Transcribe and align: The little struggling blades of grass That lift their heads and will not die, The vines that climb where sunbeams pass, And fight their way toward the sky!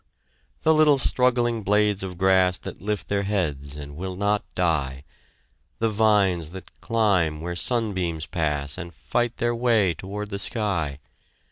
The 0.63 0.73
little 0.73 0.97
struggling 0.97 1.61
blades 1.61 2.01
of 2.01 2.17
grass 2.17 2.57
That 2.57 2.81
lift 2.81 3.07
their 3.07 3.21
heads 3.21 3.75
and 3.75 3.95
will 3.95 4.15
not 4.15 4.43
die, 4.55 5.03
The 5.77 5.91
vines 5.91 6.49
that 6.57 6.81
climb 6.81 7.39
where 7.39 7.55
sunbeams 7.55 8.25
pass, 8.25 8.79
And 8.79 8.95
fight 8.95 9.37
their 9.37 9.53
way 9.53 9.93
toward 9.93 10.31
the 10.31 10.39
sky! 10.39 10.97